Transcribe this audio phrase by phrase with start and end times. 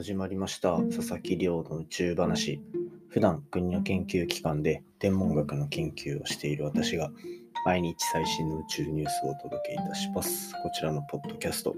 [0.00, 0.78] 始まりました。
[0.78, 2.58] 佐々木亮の宇宙話。
[3.10, 7.10] 普段国の研究機関で天文学の研究をしている私が
[7.66, 10.54] 毎日最新の宇宙ニュースをお届けいたします。
[10.62, 11.76] こちらのポッドキャスト。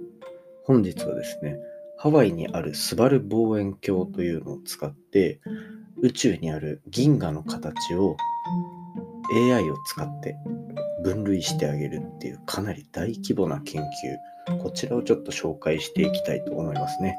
[0.63, 1.57] 本日はですね
[1.99, 5.41] ハワイにあるスバル望遠鏡というのを使って
[6.01, 8.17] 宇宙にある銀河の形を
[9.51, 10.37] AI を使って
[11.03, 13.89] 分類してあげるっていうかなり大規模な研究。
[14.63, 17.17] こちらをちょっと紹介していきたいと思いますね。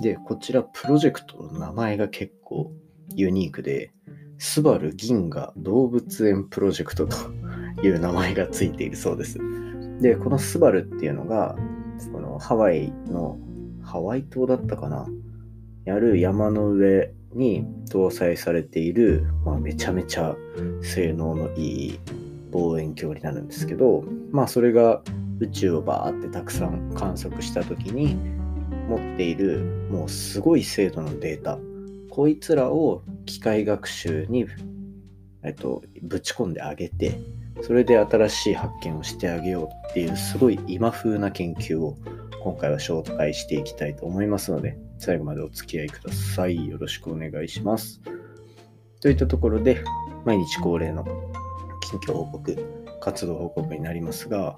[0.00, 2.72] で、こちらプロジェクトの名前が結構
[3.14, 3.92] ユニークで、
[4.38, 7.16] スバル銀河動物園プロジェクトと
[7.82, 9.38] いう名前がついているそうです。
[10.00, 11.54] で、このスバルっていうのが、
[12.12, 13.38] このハワイの、
[13.82, 15.06] ハワイ島だったかな？
[15.84, 20.36] やる山の上に搭載されている、まあ、めちゃめちゃ
[20.82, 22.00] 性能のいい
[22.50, 25.02] 望遠鏡になるんですけど、まあそれが
[25.40, 28.16] 宇宙をバーってたくさん観測した時に
[28.88, 31.58] 持っているもうすごい精度のデータ。
[32.10, 34.46] こいつらを機械学習に、
[35.42, 37.18] えっと、ぶち込んであげて
[37.62, 41.96] それで新しい発見をしてあげようっていうすごい今風な研究を
[42.42, 46.68] 今回は紹介していきたいと思いますので最後までお付き合いください。
[46.68, 48.00] よろしくお願いします。
[49.00, 49.82] といったところで
[50.24, 51.04] 毎日恒例の
[51.80, 52.56] 近況報告
[53.00, 54.56] 活動報告になりますが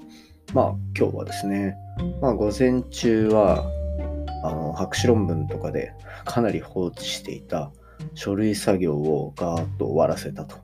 [0.53, 1.77] まあ今日はですね
[2.21, 3.65] まあ午前中は
[4.45, 5.95] あの博士論文とかで
[6.27, 7.73] かなり放置していた
[8.15, 10.57] 書類作業をガーッと終わらせたと。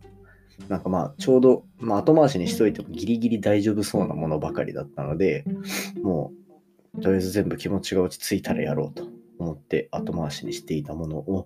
[0.69, 5.45] なんかまあちょうど、まあ、後回しにしといてもギリギリ大丈夫そうなものばかりだったので
[6.03, 6.33] も
[6.95, 9.09] うとりあえず全部気持ちが落ち着いたらやろうと
[9.39, 11.45] 思って後回しにしていたものを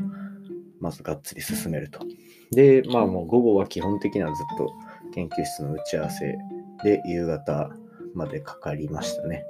[0.81, 2.01] まずがっつり進めると。
[2.51, 4.73] でまあもう午後は基本的にはずっと
[5.15, 6.37] 研究室の打ち合わせ
[6.83, 7.71] で夕方
[8.15, 9.47] までかかりましたね。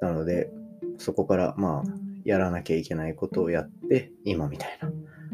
[0.00, 0.50] なので
[0.98, 4.90] そこからまあやらなきゃいけないことをやって、今みたいな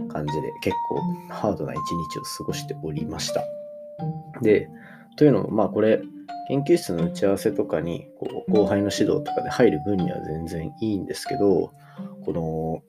[0.08, 1.00] 感じで結構
[1.32, 3.42] ハードな一日を過ごしておりました。
[4.42, 4.69] で、
[5.16, 6.02] というのも、まあこれ、
[6.48, 11.72] 研究室の打ち合わせとかにこう後輩の指導とかで入る分には全然いいんですけど、
[12.25, 12.82] この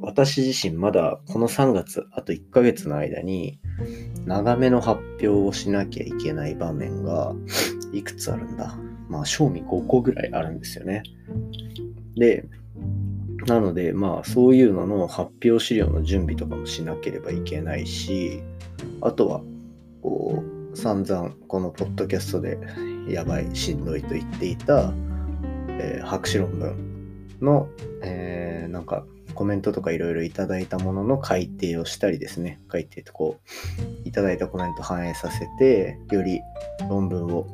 [0.00, 3.60] 私自身まだこの3月あと1ヶ月の間に
[4.26, 7.34] 長めの発表をしなきゃいけない場面が
[7.92, 8.76] いくつあるんだ？
[9.08, 11.02] まあ賞味5個ぐらいあるんですよね。
[12.16, 12.46] で、
[13.46, 18.40] なので、まあ、そういうのの発表資料の準備とかもしなければいけないし、
[19.00, 19.40] あとは、
[20.02, 20.42] こ
[20.72, 22.58] う、散々、このポッドキャストで、
[23.08, 24.92] やばい、しんどいと言っていた、
[25.68, 26.76] えー、博士論文
[27.40, 27.68] の、
[28.02, 29.04] えー、なんか、
[29.34, 33.40] コメントとかいろいろいただいたものの改訂をしたりですね、改訂とこ
[34.04, 36.40] う、いただいたコメント反映させて、より
[36.88, 37.46] 論文を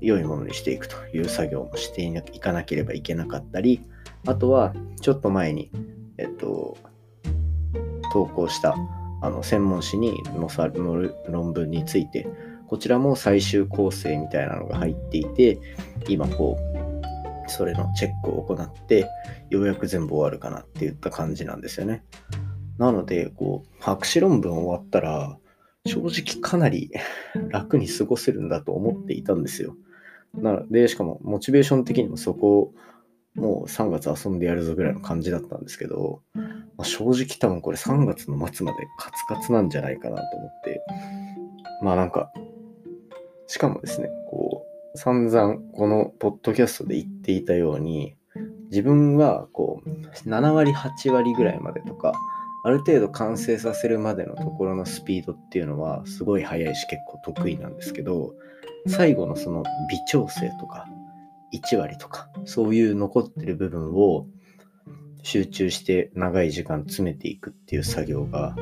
[0.00, 3.82] 良いものにしていくという作業もしていかなければいけなかったり、
[4.28, 5.70] あとは、ちょっと前に、
[6.18, 6.76] えっと、
[8.12, 8.76] 投稿した
[9.22, 12.28] あの専門誌に載さる論文について、
[12.66, 15.58] こちらも最終構成みたいなのが入っていて、
[16.08, 16.58] 今こ
[17.46, 19.08] う、それのチェックを行って、
[19.48, 22.04] ようやく全部終わるかなっていった感じなんですよね。
[22.76, 25.38] なので、こう、博士論文終わったら、
[25.86, 26.90] 正直かなり
[27.48, 29.74] 楽に過ごせるんだと思っていたんですよ。
[30.34, 32.74] なので、しかもモチベーション的にもそこ
[33.38, 36.42] もう3月遊んでやるぞぐらいの感じだったんですけど、ま
[36.78, 40.82] あ、正直多分これ3月の末までカツカツなんじゃないかなと思って、
[41.82, 42.32] まあなんか、
[43.46, 48.16] しかもですね、こう、散々このポッドキャストで言っていたように、
[48.70, 49.88] 自分はこう、
[50.28, 52.12] 7割、8割ぐらいまでとか、
[52.64, 58.34] ある程度完成させるまでのところのスピードっていうのはすごい速いし結構得意なんですけど、
[58.86, 60.86] 最後のその微調整とか、
[61.52, 64.26] 1割とか、そういう残ってる部分を
[65.22, 68.56] 集中して長い時間詰めていくっていう作業が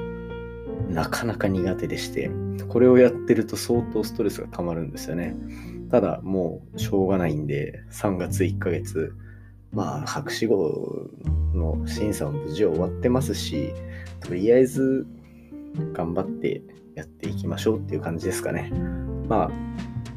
[0.88, 2.30] なかなか苦手でして、
[2.68, 5.36] これをやってると相当ストレスが溜まるんですよね。
[5.90, 9.14] ただもうしょうがないんで、3月1ヶ月、
[9.72, 11.08] まあ博士号
[11.54, 13.72] の審査も無事終わってますし、
[14.20, 15.06] とりあえず
[15.92, 16.62] 頑張って
[16.94, 18.70] やっていきましょうっていう感じですかね。
[19.28, 19.50] ま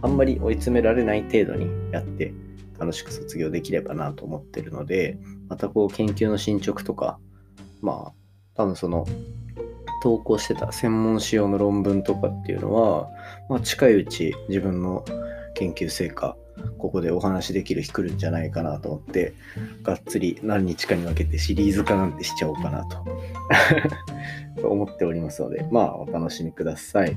[0.01, 2.33] あ、あんまり追い詰められない程度にやって
[2.79, 5.17] 楽しく卒業できればなと思ってるので、
[5.47, 7.19] またこう研究の進捗とか、
[7.81, 8.13] まあ、
[8.55, 9.05] 多分その、
[10.01, 13.09] 投稿してた専門仕様の論文とかっていうのは、
[13.49, 15.03] まあ、近いうち自分の
[15.55, 16.37] 研究成果、
[16.77, 19.33] ここでお話しできる日来るんじゃないかなと思って、
[19.83, 23.03] がっつり何日かに分けてシリーズ化なんてしちゃおうかなと
[24.67, 27.15] 思っておりますので、まあ、お楽しみください。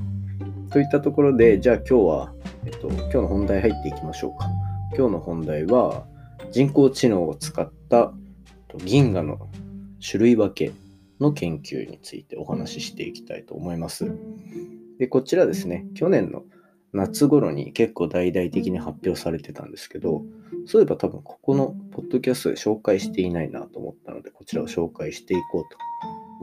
[0.71, 2.33] といったところで、じゃあ今日は、
[2.65, 4.49] えっと、今日の本題入っていきましょうか。
[4.95, 6.05] 今日の本題は
[6.51, 8.13] 人工知能を使った
[8.77, 9.49] 銀河の
[10.07, 10.71] 種類分け
[11.19, 14.11] の研究についてお話ししていきたいと思います。
[14.99, 16.43] で、こちらですね、去年の
[16.91, 20.23] 夏頃に結構大々的に発表されてたんですけど、
[20.67, 25.77] そういえば多分ここのポッドキャストで紹介していないなと思ったので、こちらを紹介していこうと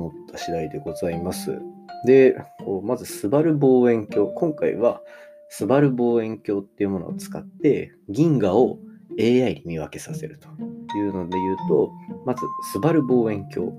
[0.03, 1.57] 思った次第でございます。
[2.05, 4.33] で、こうまずスバル望遠鏡。
[4.35, 5.03] 今回は
[5.53, 8.79] スバル望遠鏡っていうものを使って銀河を
[9.19, 10.49] AI に見分けさせると
[10.97, 11.93] いうので言うと、
[12.25, 12.41] まず
[12.73, 13.73] スバル望遠鏡。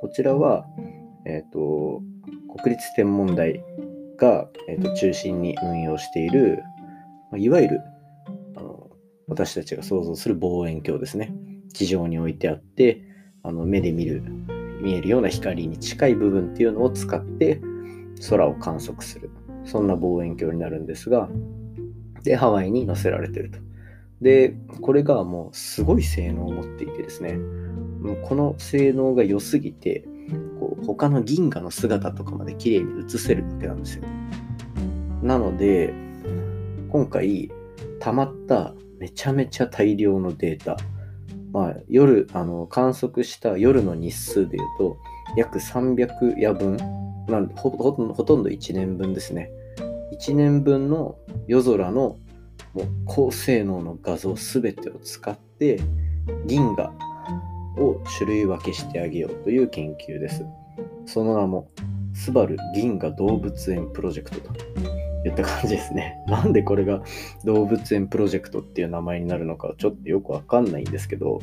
[0.00, 0.64] こちらは、
[1.26, 2.00] えっ、ー、と、
[2.56, 3.64] 国立天文台
[4.16, 6.62] が、えーと、中心に運用している、
[7.32, 7.80] ま、いわゆる
[8.56, 8.88] あの
[9.26, 11.34] 私たちが想像する望遠鏡ですね。
[11.74, 13.02] 地上に置いてあって、
[13.42, 14.22] あの目で見る、
[14.80, 17.60] 見えるような光に近い部分っていうのを使って
[18.30, 19.30] 空を観測する。
[19.70, 21.28] そんな望遠鏡になるんですが、
[22.24, 23.58] で、ハワイに載せられてると。
[24.20, 27.38] で、これがもうすごい性能を持っていてですね、
[28.24, 30.04] この性能が良すぎて、
[30.58, 34.04] こう他の銀河の姿とかまで綺麗に映せるわけなんですよ。
[35.22, 35.92] なので、
[36.88, 37.50] 今回、
[38.00, 40.76] 溜まっためちゃめちゃ大量のデータ、
[41.52, 44.98] まあ、夜あの観測した夜の日数でいうと
[45.36, 46.76] 約300夜分
[47.28, 49.50] なんほほほとんど1年分ですね
[50.12, 51.16] 1年分の
[51.46, 52.16] 夜空の
[52.74, 55.80] もう高性能の画像全てを使って
[56.46, 56.92] 銀河
[57.78, 60.44] を種類分けしてあげようという研究です。
[61.06, 61.70] その名も、
[62.14, 64.60] スバル銀河動物園プロジェクトと
[65.24, 66.16] いった感じですね。
[66.26, 67.02] なんでこれが
[67.44, 71.40] 動物園プロジェクトっていう名前になるのかちょっとよくわかんないんですけど、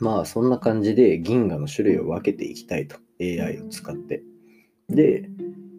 [0.00, 2.96] まあそんな感じで銀河の種類を分けていきたいと。
[3.20, 4.22] AI を使って。
[4.88, 5.28] で、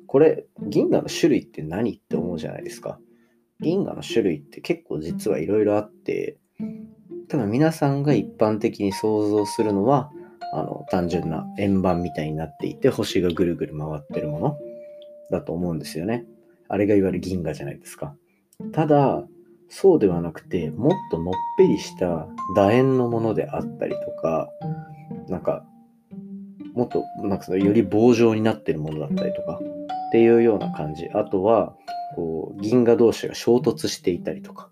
[0.09, 2.99] これ銀河の種類って何って思うじゃないですか。
[3.61, 6.39] 銀河の種類って結構実はいろいろあって、
[7.27, 10.09] 多分皆さんが一般的に想像するのは、
[10.51, 14.57] あの、単純な円盤みたいになっていて、星がぐるぐる回ってるもの
[15.29, 16.25] だと思うんですよね。
[16.69, 18.15] あれがいわゆる銀河じゃないですか。
[18.71, 19.23] ただ、
[19.67, 24.49] そうではなくて、もっとのっぺりした楕円のものであったりとか、
[25.27, 25.63] なんか、
[26.73, 29.59] もっと、なんかより棒状になってるものだったりとか、
[30.09, 31.07] っていうような感じ。
[31.13, 31.75] あとは、
[32.15, 34.69] こう、銀河同士が衝突していたりとか、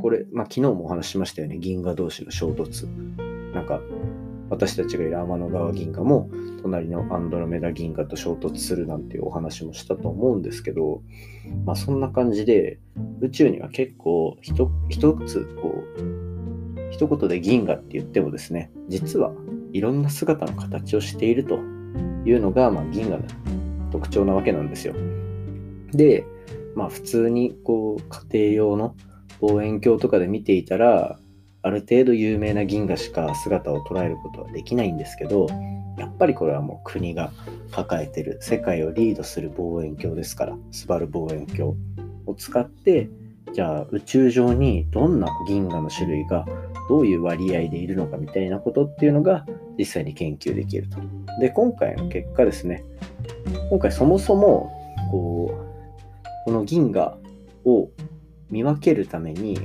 [0.00, 1.58] これ、まあ、昨日もお話ししましたよね。
[1.58, 2.86] 銀河同士の衝突。
[3.52, 3.80] なんか、
[4.48, 6.30] 私たちがいる天の川銀河も、
[6.62, 11.02] 隣のアンドロメダ銀河と衝突するなんていうお話もしたと思うんですけど、
[11.64, 12.78] まあ、そんな感じで、
[13.20, 19.32] 宇宙には結構一、一つ、こう、一言で銀河って言ってもですね、実は
[19.72, 21.56] いろんな姿の形をしていると
[22.24, 23.24] いうのが、まあ、銀河の
[23.96, 24.94] 特徴なわけなんですよ。
[25.92, 26.26] で、
[26.74, 28.94] まあ普通にこう家庭用の
[29.40, 31.18] 望遠鏡とかで見ていたら、
[31.62, 35.46] ある程度有名な銀河しか姿を捉えることはできないんですけど、
[35.96, 37.32] やっぱりこれはもう国が
[37.70, 41.74] 抱えてる世界をリードする望遠鏡ですから、スバル望遠鏡
[42.26, 43.08] を使って、
[43.54, 46.44] じゃあ宇宙上にどんな銀河の種類が
[46.90, 49.46] どういう割合でいるのかみたいなことっていうのが
[49.78, 50.98] 実際に研究できると。
[51.40, 52.84] で、今回の結果ですね、
[53.70, 54.72] 今回そもそも
[55.10, 55.66] こう
[56.44, 57.18] この銀河
[57.64, 57.88] を
[58.50, 59.58] 見分けるために、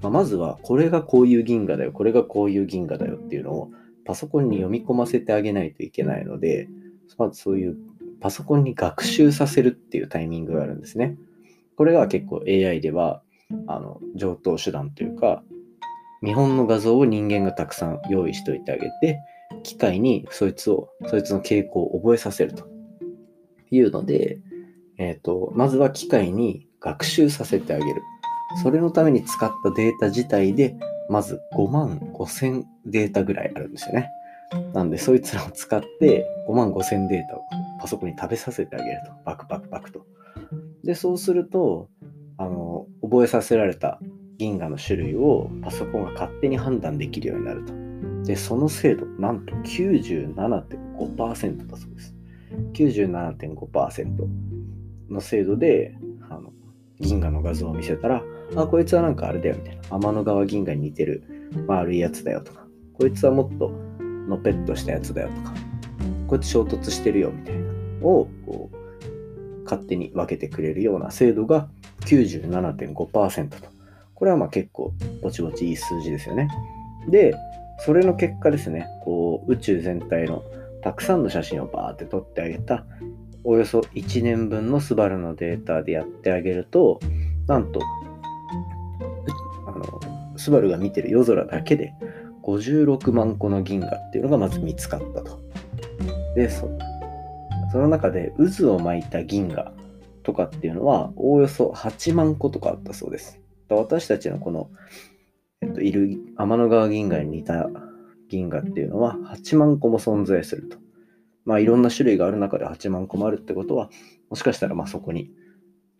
[0.00, 3.70] まあ、まずはこれがこういう銀河だよ、これがこういう銀河だよっていうのを
[4.04, 6.68] パソコンに読み込ませてあげないといけないので、
[7.16, 7.76] まずそういう
[8.20, 11.16] パソコンに学習させるっていうタイミングがあるんですね。
[11.76, 13.22] これが結構 AI では
[13.66, 15.42] あの上等手段というか、
[16.22, 19.18] 見本の画像を人間がたくさん用意しておいてあげて、
[19.62, 22.77] 機械にそいつを、そいつの傾向を覚えさせると
[23.70, 24.38] いうので、
[24.98, 28.02] え、ー、と、まずは機械に学習させてあげる。
[28.62, 30.76] それのために使ったデータ自体で、
[31.08, 34.10] まず5万5千データぐらいあるんですよね。
[34.74, 37.42] なんで、そいつらを使って5万5千データを
[37.80, 39.12] パソコンに食べさせてあげると。
[39.24, 40.06] バクバクバクと。
[40.84, 41.88] で、そうすると、
[42.38, 44.00] あの、覚えさせられた
[44.38, 47.74] 銀河の種類をパソコンが勝手に判断できるようになると。
[48.24, 52.17] で、その精度、なんと97.5%だそうです。
[52.78, 54.26] 97.5%
[55.10, 55.96] の精度で
[56.30, 56.52] あの
[57.00, 58.22] 銀河の画像を見せたら、
[58.56, 59.82] あ、こいつはなんかあれだよみたいな。
[59.90, 63.70] 天の川銀河に似てる丸いやつだよとか、こいつはもっと
[64.28, 65.54] のぺっとしたやつだよとか、
[66.26, 67.68] こいつ衝突してるよみたいな
[68.06, 71.68] をこう勝手に分けてくれるような精度が
[72.00, 73.68] 97.5%と。
[74.14, 74.92] これはまあ結構
[75.22, 76.48] ぼちぼちいい数字ですよね。
[77.08, 77.34] で、
[77.80, 80.42] それの結果ですね、こう宇宙全体の
[80.82, 82.84] たくさんの写真をバーって撮ってあげた
[83.44, 87.00] およそ1年分のスバルのデータでやってあげると、
[87.46, 87.80] なんと、
[89.66, 91.94] あのスバルが見てる夜空だけで
[92.42, 95.40] 56万個の銀河っていうのがまず見つかったと。
[96.34, 96.68] で、そ
[97.72, 99.72] その中で渦を巻いた銀河
[100.22, 103.40] とかっていうのはおおよそ8万個とかあったそうです。
[103.70, 104.68] 私たちのこの、
[105.62, 107.70] えっと、いる天の川銀河に似た
[108.28, 110.78] 銀河っていうのは8万個も存在すると。
[111.44, 113.90] まあいろんな種類がある中で8万個もあるってことは、
[114.30, 115.30] もしかしたらまあそこに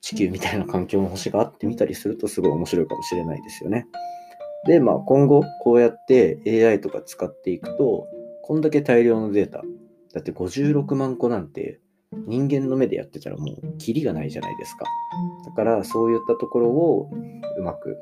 [0.01, 3.87] 地球みたいな環境の星があってみたりするとすごい面白いかもしれないですよね。
[4.67, 8.07] で、まあ今後こうやって AI とか使っていくと、
[8.43, 9.63] こんだけ大量のデータ、
[10.13, 11.81] だって56万個なんて
[12.27, 14.85] 人間の目でやってたらもうキリがないじゃないですか。
[15.47, 17.11] だからそういったところを
[17.59, 17.97] うまく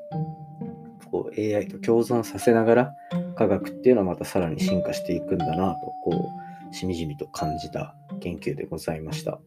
[1.11, 2.93] こう AI と共存させながら
[3.37, 6.31] 科学っていうのはまたさらに進化していくんだなとこ
[6.71, 9.39] うしみじみと感じた研究でございました。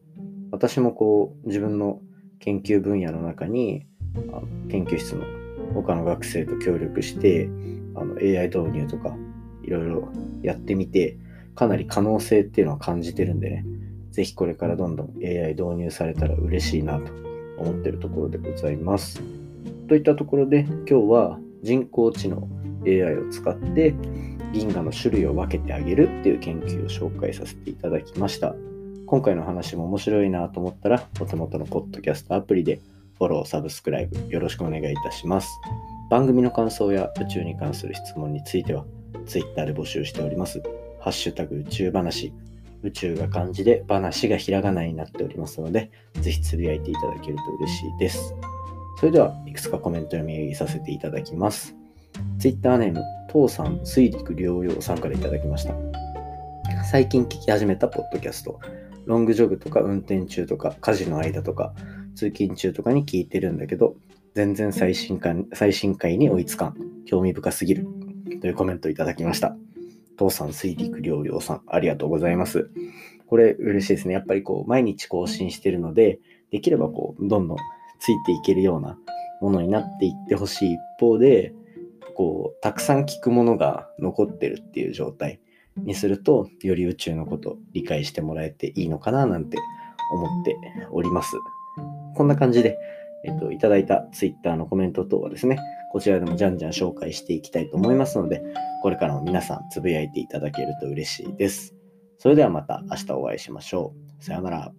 [0.52, 2.00] 私もこう自分の
[2.38, 3.86] 研究分野の中に
[4.32, 5.24] あの研究室の
[5.74, 7.48] 他の学生と協力して
[7.94, 9.14] あの AI 導入とか
[9.62, 10.08] いろいろ
[10.42, 11.18] やってみて
[11.54, 13.64] かなり可能性っていうのは感じてるんでね
[14.10, 17.12] ぜひこれからどんどん AI 導入されたら嬉しいなと
[17.58, 19.22] 思ってるところでございます。
[19.88, 22.48] といったところで今日は人工知能
[22.86, 23.94] AI を使って
[24.52, 28.54] 銀河の種類を分けてあげるっていう研究を紹介させていただきました。
[29.06, 32.80] 今回の話も面白いなと思ったらお手元のポッドキャストアプリで
[33.18, 35.48] フォロー、サブスクライブよろしくお願いいたします。
[36.10, 38.84] 番組の感想や宇宙に関する質問については
[39.26, 40.62] Twitter で募集しております。
[41.00, 42.32] ハッシュタグ宇宙話。
[42.82, 48.34] 宇宙が漢字で話がひらがなになっておりますので、ぜひつぶやいていただけると嬉しいです。
[48.98, 51.79] それでは、いくつかコメント読み上げさせていただきます。
[52.38, 55.74] Twitter ネーム、父さん水陸両用さんからいただきました。
[56.90, 58.60] 最近聞き始めたポッドキャスト、
[59.06, 61.74] ロングジョグとか運転中とか家事の間とか
[62.14, 63.96] 通勤中とかに聞いてるんだけど、
[64.34, 66.76] 全然最新回最新回に追いつかん。
[67.06, 67.86] 興味深すぎる。
[68.40, 69.56] というコメントいただきました。
[70.16, 72.70] 父さん水陸両用さん、ありがとうございます。
[73.26, 74.14] これ嬉しいですね。
[74.14, 77.56] やっぱりこう、毎日更新してるので、できればこう、どんどん
[77.98, 78.98] ついていけるような
[79.40, 81.54] ものになっていってほしい一方で、
[82.10, 85.40] こう、たくさん聞くものが残ってるっていう状態
[85.76, 89.58] にすると、より宇宙のこと理解してもらえていいのかななんて
[90.12, 90.56] 思って
[90.90, 91.36] おります。
[92.16, 92.78] こんな感じで、
[93.24, 95.58] えっと、いただいた Twitter のコメント等はですね、
[95.92, 98.42] こちらでもじゃんじゃん紹介していきたいと思いますので、
[98.82, 101.74] これからも皆さんつぶやいていただけると嬉しいです。
[102.18, 104.24] それではまた明日お会いしましょう。
[104.24, 104.72] さようなら。